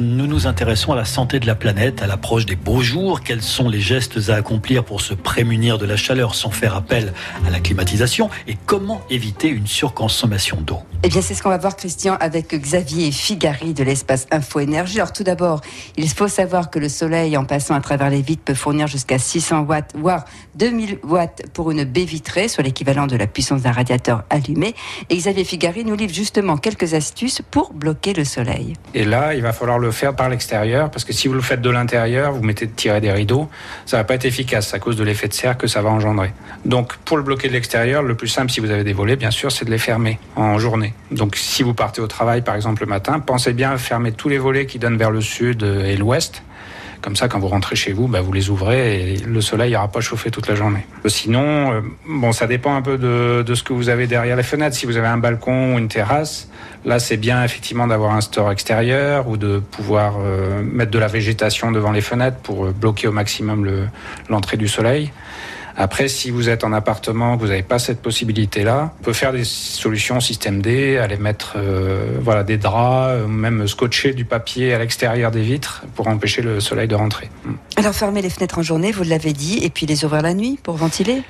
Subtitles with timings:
[0.00, 3.20] Nous nous intéressons à la santé de la planète à l'approche des beaux jours.
[3.20, 7.12] Quels sont les gestes à accomplir pour se prémunir de la chaleur sans faire appel
[7.46, 8.28] à la climatisation?
[8.48, 10.80] Et comment éviter une surconsommation d'eau?
[11.04, 14.98] Eh bien, c'est ce qu'on va voir, Christian, avec Xavier Figari de l'espace Info Énergie.
[14.98, 15.60] Alors, tout d'abord,
[15.96, 19.20] il faut savoir que le soleil, en passant à travers les vitres, peut fournir jusqu'à
[19.20, 20.24] 600 watts, voire
[20.56, 24.74] 2000 watts pour une baie vitrée, soit l'équivalent de la puissance d'un radiateur allumé.
[25.08, 28.72] Et Xavier Figari nous livre justement quelques astuces pour bloquer le soleil.
[28.94, 31.60] Et là, il va falloir le faire par l'extérieur, parce que si vous le faites
[31.60, 33.48] de l'intérieur, vous mettez de tirer des rideaux,
[33.86, 36.32] ça va pas être efficace à cause de l'effet de serre que ça va engendrer.
[36.64, 39.30] Donc, pour le bloquer de l'extérieur, le plus simple, si vous avez des volets, bien
[39.30, 40.94] sûr, c'est de les fermer en journée.
[41.10, 44.28] Donc, si vous partez au travail, par exemple, le matin, pensez bien à fermer tous
[44.28, 46.42] les volets qui donnent vers le sud et l'ouest
[47.04, 49.88] comme ça, quand vous rentrez chez vous, bah, vous les ouvrez et le soleil n'aura
[49.88, 50.86] pas chauffé toute la journée.
[51.04, 54.42] Sinon, euh, bon, ça dépend un peu de, de, ce que vous avez derrière les
[54.42, 54.74] fenêtres.
[54.74, 56.48] Si vous avez un balcon ou une terrasse,
[56.86, 61.08] là, c'est bien effectivement d'avoir un store extérieur ou de pouvoir euh, mettre de la
[61.08, 63.68] végétation devant les fenêtres pour euh, bloquer au maximum
[64.30, 65.12] l'entrée du soleil.
[65.76, 69.44] Après, si vous êtes en appartement, vous n'avez pas cette possibilité-là, on peut faire des
[69.44, 74.78] solutions système D, aller mettre euh, voilà des draps, euh, même scotcher du papier à
[74.78, 77.28] l'extérieur des vitres pour empêcher le soleil de rentrer.
[77.84, 80.58] Alors fermer les fenêtres en journée, vous l'avez dit, et puis les ouvrir la nuit
[80.62, 81.22] pour ventiler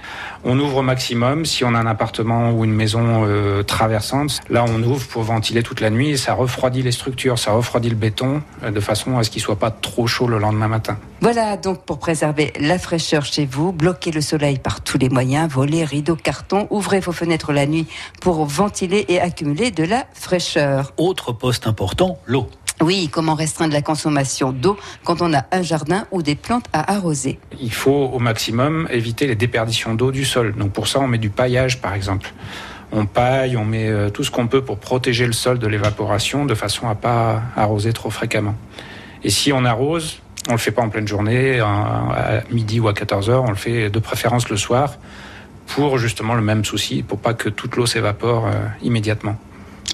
[0.44, 4.40] On ouvre au maximum si on a un appartement ou une maison euh, traversante.
[4.48, 7.88] Là, on ouvre pour ventiler toute la nuit et ça refroidit les structures, ça refroidit
[7.88, 10.96] le béton euh, de façon à ce qu'il soit pas trop chaud le lendemain matin.
[11.20, 15.50] Voilà donc pour préserver la fraîcheur chez vous, bloquer le soleil par tous les moyens,
[15.50, 17.88] volets, rideaux, cartons, ouvrez vos fenêtres la nuit
[18.20, 20.92] pour ventiler et accumuler de la fraîcheur.
[20.98, 22.46] Autre poste important, l'eau.
[22.84, 26.92] Oui, comment restreindre la consommation d'eau quand on a un jardin ou des plantes à
[26.92, 27.38] arroser?
[27.58, 30.54] Il faut au maximum éviter les déperditions d'eau du sol.
[30.54, 32.34] Donc pour ça, on met du paillage par exemple.
[32.92, 36.44] On paille, on met euh, tout ce qu'on peut pour protéger le sol de l'évaporation
[36.44, 38.54] de façon à pas arroser trop fréquemment.
[39.22, 42.92] Et si on arrose, on le fait pas en pleine journée, à midi ou à
[42.92, 44.98] 14 heures, on le fait de préférence le soir
[45.68, 49.38] pour justement le même souci, pour pas que toute l'eau s'évapore euh, immédiatement.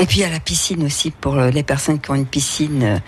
[0.01, 2.27] Et puis il y a la piscine aussi pour euh, les personnes qui ont une
[2.27, 3.01] piscine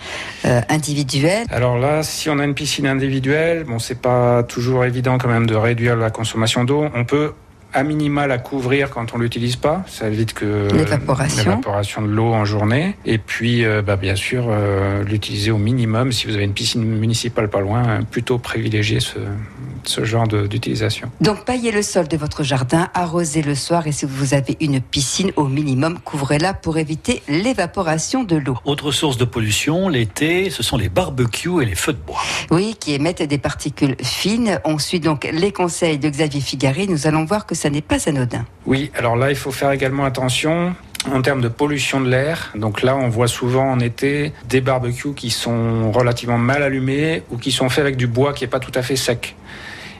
[0.45, 1.45] euh, individuelle.
[1.49, 5.47] Alors là, si on a une piscine individuelle, bon, c'est pas toujours évident quand même
[5.47, 6.85] de réduire la consommation d'eau.
[6.93, 7.33] On peut
[7.73, 9.83] à minima la couvrir quand on l'utilise pas.
[9.87, 12.95] Ça évite que l'évaporation de l'eau en journée.
[13.05, 16.11] Et puis, euh, bah, bien sûr, euh, l'utiliser au minimum.
[16.11, 19.17] Si vous avez une piscine municipale pas loin, plutôt privilégier ce,
[19.87, 21.11] ce genre d'utilisation.
[21.21, 24.81] Donc, paillez le sol de votre jardin, arrosez le soir et si vous avez une
[24.81, 28.57] piscine, au minimum, couvrez-la pour éviter l'évaporation de l'eau.
[28.65, 32.21] Autre source de pollution, l'été, ce sont les barbecues et les feux de bois.
[32.51, 34.59] Oui, qui émettent des particules fines.
[34.65, 36.87] On suit donc les conseils de Xavier Figari.
[36.87, 38.45] Nous allons voir que ça n'est pas anodin.
[38.65, 40.75] Oui, alors là, il faut faire également attention
[41.11, 42.51] en termes de pollution de l'air.
[42.55, 47.37] Donc là, on voit souvent en été des barbecues qui sont relativement mal allumés ou
[47.37, 49.35] qui sont faits avec du bois qui n'est pas tout à fait sec.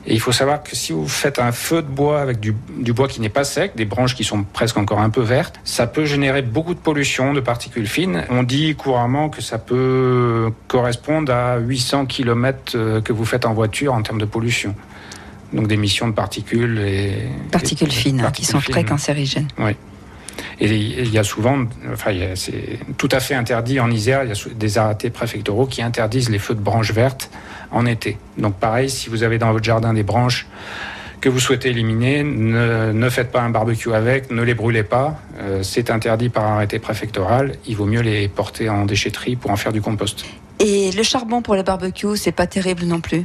[0.05, 2.91] Et il faut savoir que si vous faites un feu de bois avec du, du
[2.91, 5.87] bois qui n'est pas sec, des branches qui sont presque encore un peu vertes, ça
[5.87, 8.25] peut générer beaucoup de pollution, de particules fines.
[8.29, 13.53] On dit couramment que ça peut correspondre à 800 km euh, que vous faites en
[13.53, 14.75] voiture en termes de pollution
[15.53, 19.47] donc d'émissions de particules et particules fines hein, qui sont très cancérigènes.
[19.59, 19.75] Oui.
[20.59, 24.23] Et il y a souvent, enfin, c'est tout à fait interdit en Isère.
[24.23, 27.29] Il y a des arrêtés préfectoraux qui interdisent les feux de branches vertes
[27.71, 28.17] en été.
[28.37, 30.47] Donc, pareil, si vous avez dans votre jardin des branches
[31.21, 35.17] que vous souhaitez éliminer, ne, ne faites pas un barbecue avec, ne les brûlez pas.
[35.39, 37.53] Euh, c'est interdit par arrêté préfectoral.
[37.65, 40.25] Il vaut mieux les porter en déchetterie pour en faire du compost.
[40.59, 43.23] Et le charbon pour les barbecues, c'est pas terrible non plus.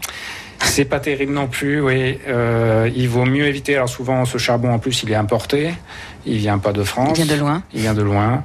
[0.78, 2.20] C'est pas terrible non plus, oui.
[2.28, 3.74] Euh, il vaut mieux éviter.
[3.74, 5.70] Alors souvent, ce charbon en plus, il est importé.
[6.24, 7.18] Il vient pas de France.
[7.18, 7.62] Il vient de loin.
[7.74, 8.44] Il vient de loin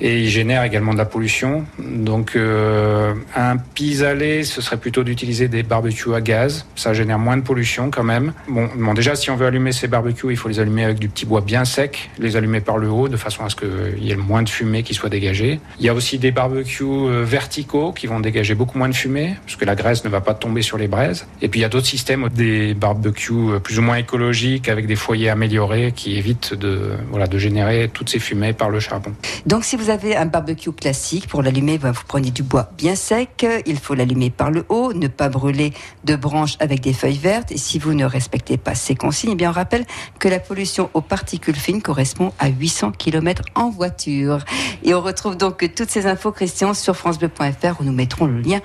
[0.00, 1.64] et il génère également de la pollution.
[1.78, 6.66] Donc euh, un pis-aller, ce serait plutôt d'utiliser des barbecues à gaz.
[6.74, 8.32] Ça génère moins de pollution quand même.
[8.48, 11.26] Bon, déjà, si on veut allumer ces barbecues, il faut les allumer avec du petit
[11.26, 14.14] bois bien sec, les allumer par le haut, de façon à ce qu'il y ait
[14.14, 15.60] le moins de fumée qui soit dégagée.
[15.78, 19.36] Il y a aussi des barbecues euh, verticaux qui vont dégager beaucoup moins de fumée,
[19.44, 21.26] parce que la graisse ne va pas tomber sur les braises.
[21.42, 24.86] Et puis il y a d'autres systèmes, des barbecues euh, plus ou moins écologiques, avec
[24.86, 29.12] des foyers améliorés, qui évitent de, voilà, de générer toutes ces fumées par le charbon.
[29.46, 33.46] Donc si vous avez un barbecue classique, pour l'allumer, vous prenez du bois bien sec,
[33.66, 35.72] il faut l'allumer par le haut, ne pas brûler
[36.02, 37.52] de branches avec des feuilles vertes.
[37.52, 39.86] Et si vous ne respectez pas ces consignes, eh bien on rappelle
[40.18, 44.44] que la pollution aux particules fines correspond à 800 km en voiture.
[44.82, 48.60] Et on retrouve donc toutes ces infos, Christian, sur francebleu.fr où nous mettrons le lien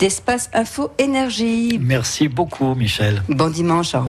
[0.00, 1.78] d'Espace Info Énergie.
[1.80, 3.22] Merci beaucoup, Michel.
[3.28, 3.94] Bon dimanche.